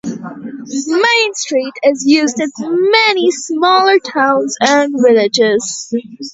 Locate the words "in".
2.39-2.49